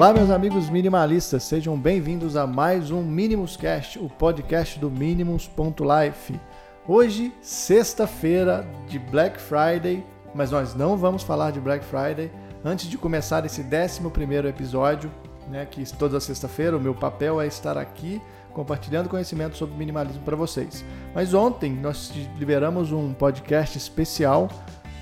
[0.00, 6.40] Olá, meus amigos minimalistas, sejam bem-vindos a mais um Minimus Cast, o podcast do Minimus.life.
[6.88, 10.02] Hoje, sexta-feira de Black Friday,
[10.34, 12.32] mas nós não vamos falar de Black Friday
[12.64, 15.12] antes de começar esse 11 episódio,
[15.50, 18.22] né, que toda sexta-feira o meu papel é estar aqui
[18.54, 20.82] compartilhando conhecimento sobre minimalismo para vocês.
[21.14, 24.48] Mas ontem nós liberamos um podcast especial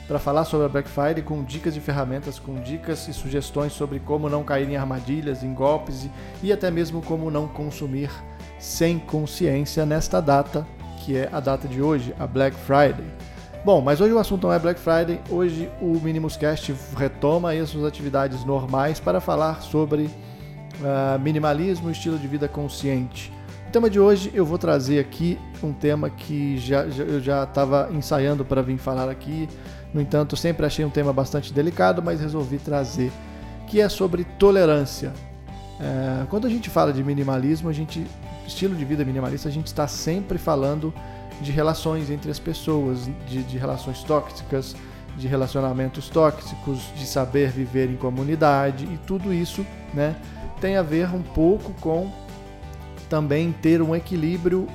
[0.09, 4.01] para falar sobre a Black Friday com dicas e ferramentas, com dicas e sugestões sobre
[4.01, 6.09] como não cair em armadilhas, em golpes
[6.43, 8.11] e, até mesmo como não consumir
[8.59, 10.67] sem consciência nesta data,
[11.05, 13.05] que é a data de hoje, a Black Friday.
[13.63, 17.69] Bom, mas hoje o assunto não é Black Friday, hoje o Minimuscast retoma aí as
[17.69, 23.31] suas atividades normais para falar sobre uh, minimalismo e estilo de vida consciente.
[23.69, 27.45] O tema de hoje eu vou trazer aqui um tema que já, já eu já
[27.45, 29.47] estava ensaiando para vir falar aqui
[29.93, 33.11] no entanto, sempre achei um tema bastante delicado, mas resolvi trazer,
[33.67, 35.13] que é sobre tolerância.
[35.81, 38.07] É, quando a gente fala de minimalismo, a gente
[38.47, 40.93] estilo de vida minimalista, a gente está sempre falando
[41.41, 44.75] de relações entre as pessoas, de, de relações tóxicas,
[45.17, 50.17] de relacionamentos tóxicos, de saber viver em comunidade e tudo isso, né,
[50.61, 52.11] tem a ver um pouco com
[53.09, 54.67] também ter um equilíbrio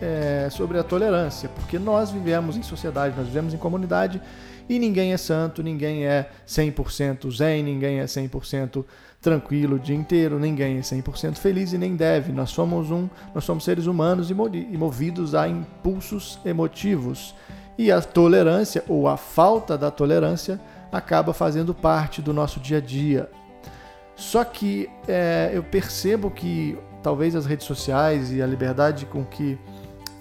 [0.00, 4.20] é, sobre a tolerância, porque nós vivemos em sociedade, nós vivemos em comunidade
[4.68, 8.84] e ninguém é santo, ninguém é 100% zen, ninguém é 100%
[9.20, 12.32] tranquilo o dia inteiro, ninguém é 100% feliz e nem deve.
[12.32, 17.34] Nós somos um, nós somos seres humanos e movidos a impulsos emotivos.
[17.78, 20.60] E a tolerância ou a falta da tolerância
[20.92, 23.30] acaba fazendo parte do nosso dia a dia.
[24.16, 29.56] Só que é, eu percebo que talvez as redes sociais e a liberdade com que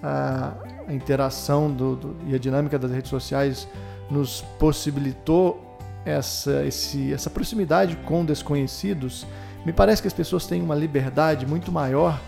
[0.02, 0.54] a,
[0.88, 3.68] a interação do, do, e a dinâmica das redes sociais
[4.10, 9.26] nos possibilitou essa, esse, essa proximidade com desconhecidos,
[9.66, 12.20] me parece que as pessoas têm uma liberdade muito maior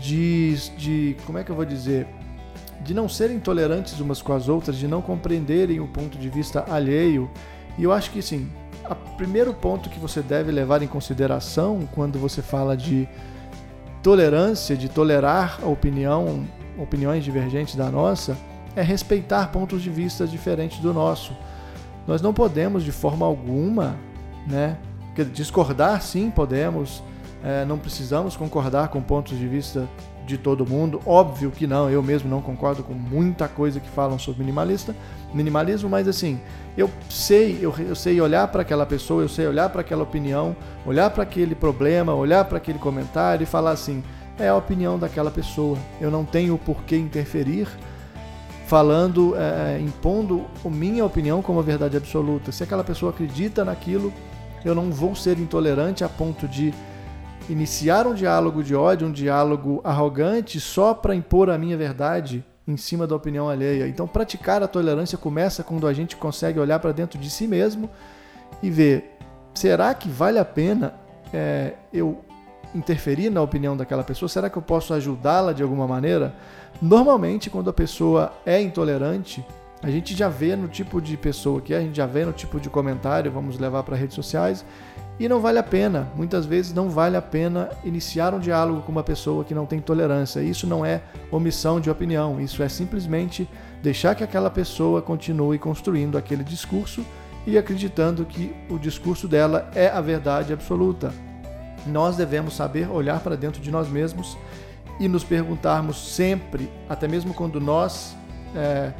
[0.00, 2.06] de, de como é que eu vou dizer,
[2.80, 6.64] de não serem tolerantes umas com as outras, de não compreenderem o ponto de vista
[6.72, 7.30] alheio.
[7.76, 8.48] E eu acho que sim,
[8.88, 13.06] o primeiro ponto que você deve levar em consideração quando você fala de
[14.02, 16.46] tolerância, de tolerar a opinião
[16.78, 18.36] opiniões divergentes da nossa,
[18.76, 21.32] é respeitar pontos de vista diferentes do nosso.
[22.06, 23.96] Nós não podemos, de forma alguma,
[24.46, 24.78] né,
[25.32, 27.02] discordar sim podemos,
[27.42, 29.88] é, não precisamos concordar com pontos de vista
[30.26, 31.00] de todo mundo.
[31.06, 34.94] Óbvio que não, eu mesmo não concordo com muita coisa que falam sobre minimalista,
[35.32, 36.38] minimalismo, mas assim,
[36.76, 40.54] eu sei, eu, eu sei olhar para aquela pessoa, eu sei olhar para aquela opinião,
[40.86, 44.04] olhar para aquele problema, olhar para aquele comentário e falar assim:
[44.38, 45.76] é a opinião daquela pessoa.
[46.00, 47.68] Eu não tenho por que interferir
[48.66, 52.52] falando, é, é, impondo a minha opinião como a verdade absoluta.
[52.52, 54.12] Se aquela pessoa acredita naquilo,
[54.64, 56.74] eu não vou ser intolerante a ponto de
[57.48, 62.76] iniciar um diálogo de ódio, um diálogo arrogante só para impor a minha verdade em
[62.76, 63.88] cima da opinião alheia.
[63.88, 67.88] Então, praticar a tolerância começa quando a gente consegue olhar para dentro de si mesmo
[68.62, 69.16] e ver:
[69.54, 70.92] será que vale a pena
[71.32, 72.22] é, eu
[72.74, 74.28] interferir na opinião daquela pessoa?
[74.28, 76.34] Será que eu posso ajudá-la de alguma maneira?
[76.80, 79.44] Normalmente, quando a pessoa é intolerante,
[79.82, 82.32] a gente já vê no tipo de pessoa que é, a gente já vê no
[82.32, 84.64] tipo de comentário, vamos levar para redes sociais,
[85.20, 88.92] e não vale a pena, muitas vezes não vale a pena iniciar um diálogo com
[88.92, 90.40] uma pessoa que não tem tolerância.
[90.40, 93.48] Isso não é omissão de opinião, isso é simplesmente
[93.82, 97.04] deixar que aquela pessoa continue construindo aquele discurso
[97.46, 101.12] e acreditando que o discurso dela é a verdade absoluta
[101.88, 104.36] nós devemos saber olhar para dentro de nós mesmos
[105.00, 108.16] e nos perguntarmos sempre, até mesmo quando nós
[108.54, 108.92] é,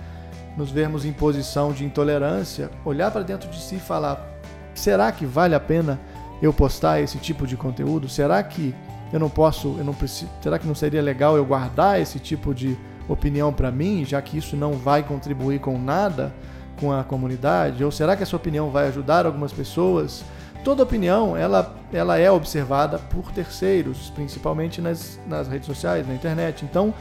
[0.57, 4.27] nos vermos em posição de intolerância, olhar para dentro de si e falar:
[4.75, 5.99] será que vale a pena
[6.43, 8.09] eu postar esse tipo de conteúdo?
[8.09, 8.75] Será que
[9.13, 12.55] eu não posso, eu não preciso, será que não seria legal eu guardar esse tipo
[12.55, 12.77] de
[13.09, 16.33] opinião para mim, já que isso não vai contribuir com nada
[16.79, 17.83] com a comunidade?
[17.83, 20.25] Ou será que essa opinião vai ajudar algumas pessoas?
[20.65, 26.65] Toda opinião ela, ela é observada por terceiros, principalmente nas, nas redes sociais, na internet.
[26.65, 26.93] Então,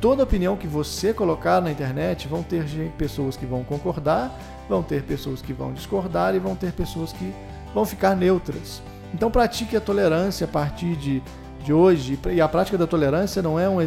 [0.00, 2.64] toda opinião que você colocar na internet vão ter
[2.98, 4.36] pessoas que vão concordar,
[4.68, 7.32] vão ter pessoas que vão discordar e vão ter pessoas que
[7.72, 8.82] vão ficar neutras.
[9.14, 11.22] Então pratique a tolerância a partir de,
[11.62, 12.18] de hoje.
[12.32, 13.78] E a prática da tolerância não é um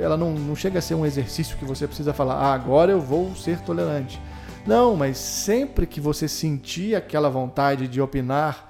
[0.00, 3.00] ela não, não chega a ser um exercício que você precisa falar, ah, agora eu
[3.00, 4.20] vou ser tolerante.
[4.66, 8.69] Não, mas sempre que você sentir aquela vontade de opinar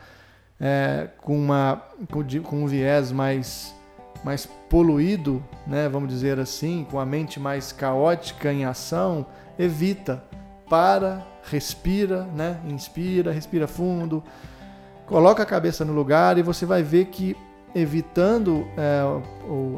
[0.61, 3.75] é, com, uma, com, com um viés mais,
[4.23, 9.27] mais poluído, né, vamos dizer assim, com a mente mais caótica em ação,
[9.59, 10.23] evita,
[10.69, 14.23] para, respira, né, inspira, respira fundo,
[15.07, 17.37] coloca a cabeça no lugar e você vai ver que
[17.75, 19.03] evitando é,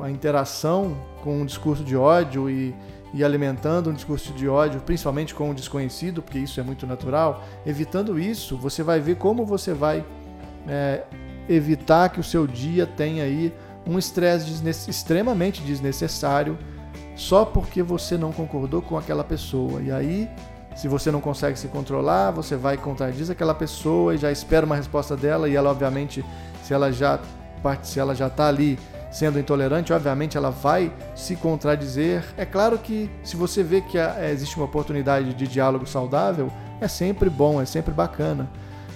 [0.02, 2.74] a interação com um discurso de ódio e,
[3.14, 7.42] e alimentando um discurso de ódio, principalmente com o desconhecido, porque isso é muito natural,
[7.66, 10.04] evitando isso, você vai ver como você vai
[10.68, 11.02] é,
[11.48, 13.52] evitar que o seu dia tenha aí
[13.86, 16.56] um estresse extremamente desnecessário
[17.16, 19.82] só porque você não concordou com aquela pessoa.
[19.82, 20.30] E aí,
[20.74, 24.76] se você não consegue se controlar, você vai contradiz aquela pessoa e já espera uma
[24.76, 26.24] resposta dela e ela obviamente,
[26.62, 27.20] se ela já
[27.84, 28.76] se ela já está ali
[29.08, 32.24] sendo intolerante, obviamente ela vai se contradizer.
[32.36, 33.98] É claro que se você vê que
[34.32, 36.50] existe uma oportunidade de diálogo saudável,
[36.80, 38.48] é sempre bom, é sempre bacana.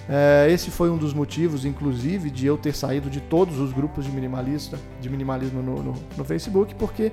[0.09, 4.05] É, esse foi um dos motivos, inclusive, de eu ter saído de todos os grupos
[4.05, 7.11] de minimalista, de minimalismo no, no, no Facebook, porque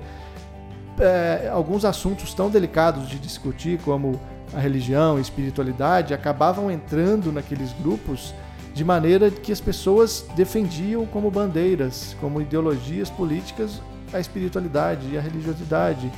[0.99, 4.19] é, alguns assuntos tão delicados de discutir, como
[4.53, 8.33] a religião e espiritualidade, acabavam entrando naqueles grupos
[8.73, 13.81] de maneira que as pessoas defendiam como bandeiras, como ideologias políticas,
[14.13, 16.11] a espiritualidade e a religiosidade.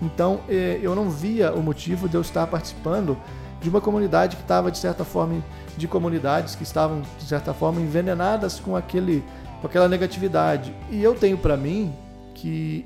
[0.00, 3.16] Então, é, eu não via o motivo de eu estar participando
[3.62, 5.42] de uma comunidade que estava, de certa forma,
[5.76, 9.24] de comunidades que estavam, de certa forma, envenenadas com, aquele,
[9.60, 10.74] com aquela negatividade.
[10.90, 11.94] E eu tenho para mim
[12.34, 12.84] que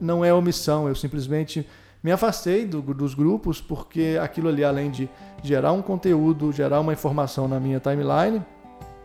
[0.00, 1.66] não é omissão, eu simplesmente
[2.02, 5.08] me afastei do, dos grupos porque aquilo ali, além de
[5.42, 8.42] gerar um conteúdo, gerar uma informação na minha timeline,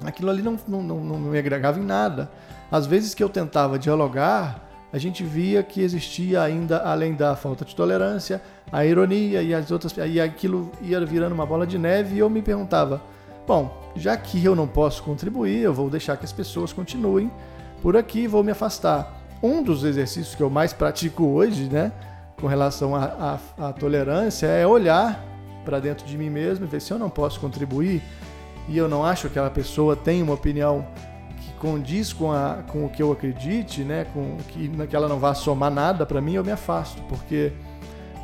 [0.03, 2.31] aquilo ali não, não, não, não me agregava em nada.
[2.71, 7.63] Às vezes que eu tentava dialogar, a gente via que existia ainda, além da falta
[7.63, 8.41] de tolerância,
[8.71, 9.95] a ironia e as outras.
[9.97, 13.01] E aquilo ia virando uma bola de neve e eu me perguntava:
[13.47, 17.31] bom, já que eu não posso contribuir, eu vou deixar que as pessoas continuem
[17.81, 19.19] por aqui, vou me afastar.
[19.41, 21.91] Um dos exercícios que eu mais pratico hoje, né,
[22.39, 25.23] com relação à tolerância, é olhar
[25.65, 28.01] para dentro de mim mesmo e ver se eu não posso contribuir
[28.67, 30.85] e eu não acho que aquela pessoa tem uma opinião
[31.61, 35.35] condiz com, a, com o que eu acredite, né, com que, que ela não vá
[35.35, 37.53] somar nada para mim, eu me afasto, porque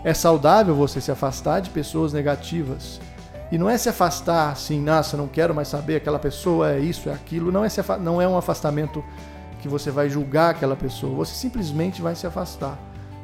[0.03, 2.99] é saudável você se afastar de pessoas negativas.
[3.51, 7.09] E não é se afastar assim, nossa, não quero mais saber, aquela pessoa é isso,
[7.09, 7.51] é aquilo.
[7.51, 9.05] Não é, se não é um afastamento
[9.61, 12.75] que você vai julgar aquela pessoa, você simplesmente vai se afastar.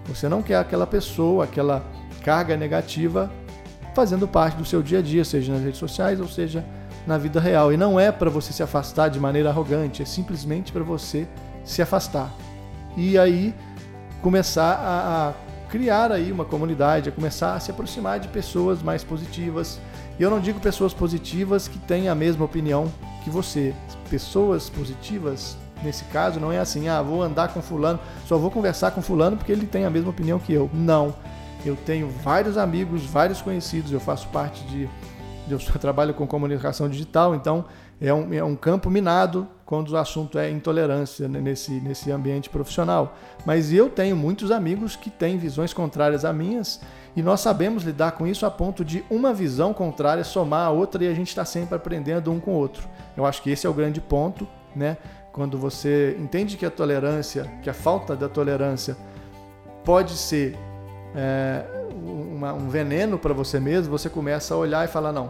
[0.06, 1.84] Você não quer aquela pessoa, aquela
[2.24, 3.32] carga negativa
[3.96, 6.64] fazendo parte do seu dia a dia, seja nas redes sociais ou seja
[7.06, 7.72] na vida real.
[7.74, 11.28] E não é para você se afastar de maneira arrogante, é simplesmente para você
[11.64, 12.32] se afastar.
[12.96, 13.54] E aí
[14.22, 15.34] começar a, a,
[15.70, 19.80] criar aí uma comunidade, a começar a se aproximar de pessoas mais positivas.
[20.20, 22.92] E eu não digo pessoas positivas que têm a mesma opinião
[23.24, 23.74] que você.
[24.10, 28.92] Pessoas positivas, nesse caso, não é assim, ah, vou andar com fulano, só vou conversar
[28.92, 30.70] com fulano porque ele tem a mesma opinião que eu.
[30.74, 31.16] Não.
[31.66, 34.90] Eu tenho vários amigos, vários conhecidos, eu faço parte de
[35.50, 37.66] eu trabalho com comunicação digital, então
[38.00, 43.16] é um, é um campo minado quando o assunto é intolerância nesse, nesse ambiente profissional.
[43.46, 46.82] Mas eu tenho muitos amigos que têm visões contrárias a minhas
[47.16, 51.04] e nós sabemos lidar com isso a ponto de uma visão contrária somar a outra
[51.04, 52.88] e a gente está sempre aprendendo um com o outro.
[53.16, 54.98] Eu acho que esse é o grande ponto, né?
[55.32, 58.96] Quando você entende que a tolerância, que a falta da tolerância
[59.84, 60.58] pode ser
[61.16, 61.64] é,
[62.34, 65.30] uma, um veneno para você mesmo, você começa a olhar e falar: não,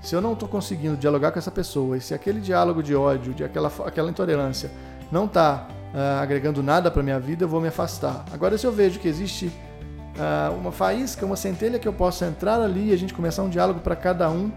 [0.00, 3.32] se eu não estou conseguindo dialogar com essa pessoa, e se aquele diálogo de ódio,
[3.32, 4.70] de aquela, aquela intolerância
[5.10, 8.24] não está uh, é, agregando nada para minha vida, eu vou me afastar.
[8.32, 12.60] Agora, se eu vejo que existe uh, uma faísca, uma centelha que eu possa entrar
[12.60, 14.50] ali e a gente começar um diálogo para cada um,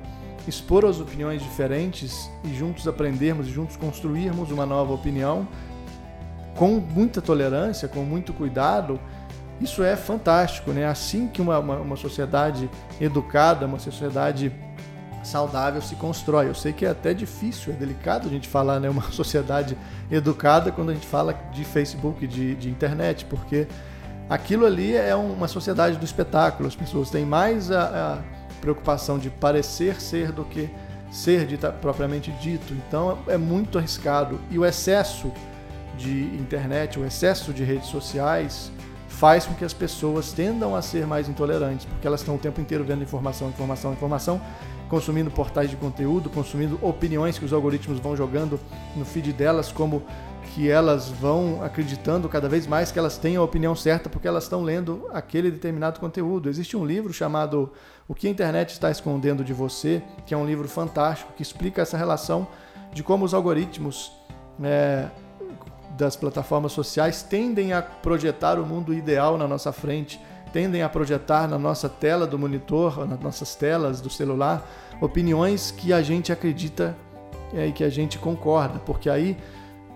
[0.48, 5.48] expor as opiniões diferentes e juntos aprendermos juntos construirmos uma nova opinião,
[6.56, 9.00] com muita tolerância, com muito cuidado,
[9.60, 10.86] isso é fantástico, né?
[10.86, 12.70] Assim que uma, uma, uma sociedade
[13.00, 14.52] educada, uma sociedade
[15.24, 16.48] saudável se constrói.
[16.48, 19.78] Eu sei que é até difícil, é delicado a gente falar né, uma sociedade
[20.12, 23.68] educada quando a gente fala de Facebook, de, de internet, porque
[24.30, 26.68] aquilo ali é uma sociedade do espetáculo.
[26.68, 28.18] As pessoas têm mais a, a
[28.62, 30.70] preocupação de parecer ser do que
[31.12, 32.74] ser dita, propriamente dito.
[32.74, 34.40] Então é muito arriscado.
[34.52, 35.32] E o excesso
[35.98, 38.72] de internet, o excesso de redes sociais,
[39.16, 42.60] faz com que as pessoas tendam a ser mais intolerantes, porque elas estão o tempo
[42.60, 44.42] inteiro vendo informação, informação, informação,
[44.90, 48.60] consumindo portais de conteúdo, consumindo opiniões que os algoritmos vão jogando
[48.96, 50.04] no feed delas, como
[50.54, 54.44] que elas vão acreditando cada vez mais que elas têm a opinião certa porque elas
[54.44, 56.50] estão lendo aquele determinado conteúdo.
[56.50, 57.72] Existe um livro chamado
[58.08, 61.82] O que a internet está escondendo de você, que é um livro fantástico que explica
[61.82, 62.48] essa relação
[62.94, 64.12] de como os algoritmos
[64.62, 65.08] é,
[65.98, 70.20] das plataformas sociais tendem a projetar o mundo ideal na nossa frente,
[70.52, 74.68] tendem a projetar na nossa tela do monitor, nas nossas telas do celular,
[75.02, 76.96] opiniões que a gente acredita
[77.54, 79.38] é, e que a gente concorda, porque aí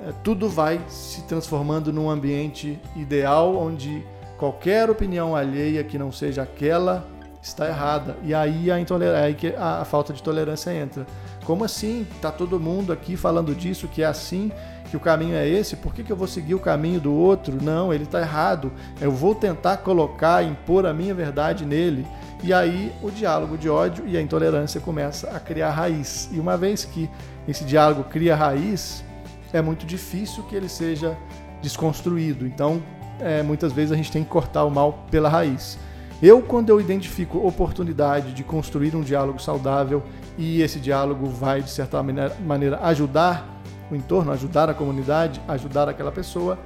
[0.01, 4.05] é, tudo vai se transformando num ambiente ideal onde
[4.37, 7.05] qualquer opinião alheia que não seja aquela
[7.41, 8.17] está errada.
[8.23, 11.05] E aí a, intolerância, aí que a, a falta de tolerância entra.
[11.45, 12.05] Como assim?
[12.21, 14.51] Tá todo mundo aqui falando disso, que é assim,
[14.89, 17.57] que o caminho é esse, por que, que eu vou seguir o caminho do outro?
[17.61, 18.71] Não, ele está errado.
[18.99, 22.07] Eu vou tentar colocar, impor a minha verdade nele.
[22.43, 26.29] E aí o diálogo de ódio e a intolerância começa a criar raiz.
[26.31, 27.09] E uma vez que
[27.47, 29.03] esse diálogo cria raiz,
[29.53, 31.15] é muito difícil que ele seja
[31.61, 32.47] desconstruído.
[32.47, 32.81] Então,
[33.19, 35.77] é, muitas vezes a gente tem que cortar o mal pela raiz.
[36.21, 40.03] Eu, quando eu identifico oportunidade de construir um diálogo saudável
[40.37, 43.58] e esse diálogo vai, de certa maneira, ajudar
[43.91, 46.57] o entorno, ajudar a comunidade, ajudar aquela pessoa,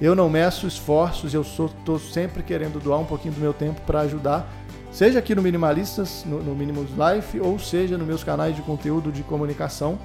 [0.00, 4.00] eu não meço esforços, eu estou sempre querendo doar um pouquinho do meu tempo para
[4.00, 4.50] ajudar,
[4.90, 9.12] seja aqui no Minimalistas, no, no Minimus Life, ou seja nos meus canais de conteúdo
[9.12, 9.98] de comunicação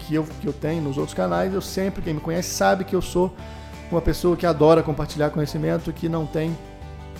[0.00, 1.52] que eu, que eu tenho nos outros canais.
[1.52, 3.34] Eu sempre, quem me conhece, sabe que eu sou
[3.90, 6.56] uma pessoa que adora compartilhar conhecimento, que não tem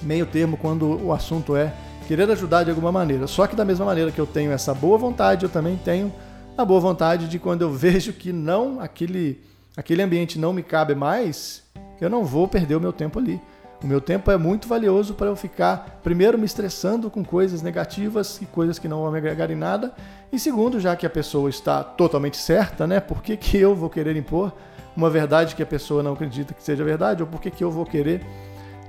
[0.02, 1.72] meio termo quando o assunto é
[2.06, 3.26] querer ajudar de alguma maneira.
[3.26, 6.12] Só que da mesma maneira que eu tenho essa boa vontade, eu também tenho
[6.56, 9.42] a boa vontade de quando eu vejo que não aquele
[9.76, 11.64] aquele ambiente não me cabe mais,
[12.00, 13.40] eu não vou perder o meu tempo ali.
[13.82, 18.40] O meu tempo é muito valioso para eu ficar, primeiro, me estressando com coisas negativas
[18.40, 19.92] e coisas que não vão me agregar em nada.
[20.32, 23.00] E segundo, já que a pessoa está totalmente certa, né?
[23.00, 24.52] Por que, que eu vou querer impor
[24.96, 27.22] uma verdade que a pessoa não acredita que seja verdade?
[27.22, 28.24] Ou por que, que eu vou querer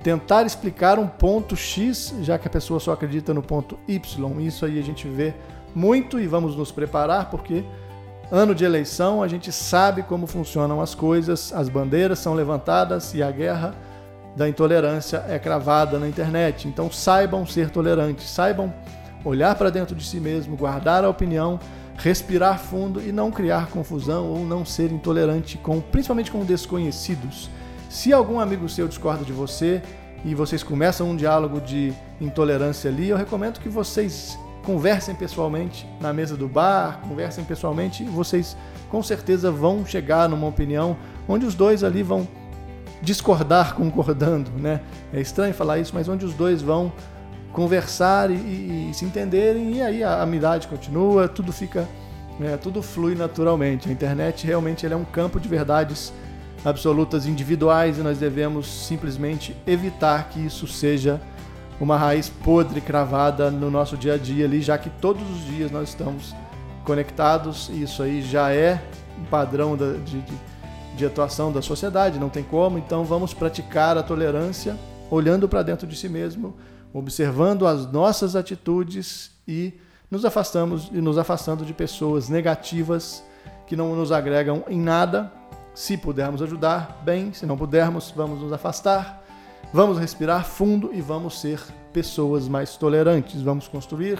[0.01, 4.39] tentar explicar um ponto X, já que a pessoa só acredita no ponto Y.
[4.39, 5.33] Isso aí a gente vê
[5.75, 7.63] muito e vamos nos preparar porque
[8.31, 13.21] ano de eleição a gente sabe como funcionam as coisas, as bandeiras são levantadas e
[13.21, 13.75] a guerra
[14.35, 16.67] da intolerância é cravada na internet.
[16.67, 18.73] Então saibam ser tolerantes, saibam
[19.23, 21.59] olhar para dentro de si mesmo, guardar a opinião,
[21.97, 27.49] respirar fundo e não criar confusão ou não ser intolerante com principalmente com desconhecidos.
[27.89, 29.81] Se algum amigo seu discorda de você
[30.23, 36.11] e vocês começam um diálogo de intolerância ali, eu recomendo que vocês conversem pessoalmente na
[36.11, 38.57] mesa do bar, conversem pessoalmente vocês
[38.89, 42.27] com certeza vão chegar numa opinião onde os dois ali vão
[43.01, 44.81] discordar concordando, né?
[45.13, 46.91] É estranho falar isso, mas onde os dois vão
[47.53, 51.87] conversar e, e, e se entenderem e aí a amizade continua, tudo fica,
[52.39, 53.87] né, tudo flui naturalmente.
[53.87, 56.11] A internet realmente é um campo de verdades
[56.65, 61.21] absolutas individuais e nós devemos simplesmente evitar que isso seja
[61.79, 65.71] uma raiz podre cravada no nosso dia a dia ali, já que todos os dias
[65.71, 66.33] nós estamos
[66.83, 68.81] conectados e isso aí já é
[69.19, 70.23] um padrão de, de,
[70.95, 74.77] de atuação da sociedade, não tem como, então vamos praticar a tolerância
[75.09, 76.55] olhando para dentro de si mesmo,
[76.93, 79.73] observando as nossas atitudes e
[80.09, 83.23] nos afastamos e nos afastando de pessoas negativas
[83.67, 85.31] que não nos agregam em nada.
[85.73, 89.24] Se pudermos ajudar, bem, se não pudermos, vamos nos afastar,
[89.73, 91.59] vamos respirar fundo e vamos ser
[91.91, 93.41] pessoas mais tolerantes.
[93.41, 94.19] Vamos construir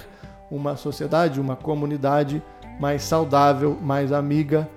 [0.50, 2.42] uma sociedade, uma comunidade
[2.80, 4.70] mais saudável, mais amiga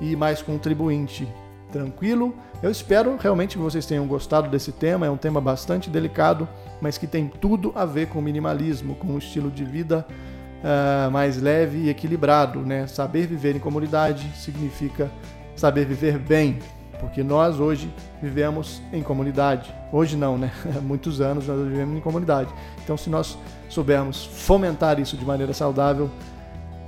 [0.00, 1.28] e mais contribuinte.
[1.70, 2.34] Tranquilo?
[2.62, 5.06] Eu espero realmente que vocês tenham gostado desse tema.
[5.06, 6.46] É um tema bastante delicado,
[6.80, 10.06] mas que tem tudo a ver com minimalismo, com um estilo de vida
[10.62, 12.60] uh, mais leve e equilibrado.
[12.60, 12.86] Né?
[12.86, 15.10] Saber viver em comunidade significa
[15.56, 16.58] saber viver bem,
[17.02, 17.92] porque nós hoje
[18.22, 19.74] vivemos em comunidade.
[19.92, 20.52] Hoje não, né?
[20.80, 22.48] Muitos anos nós vivemos em comunidade.
[22.82, 23.36] Então, se nós
[23.68, 26.08] soubermos fomentar isso de maneira saudável,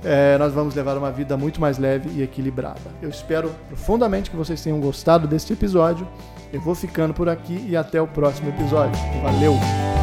[0.03, 2.79] é, nós vamos levar uma vida muito mais leve e equilibrada.
[3.01, 6.07] Eu espero profundamente que vocês tenham gostado deste episódio.
[6.53, 8.97] Eu vou ficando por aqui e até o próximo episódio.
[9.21, 9.94] Valeu!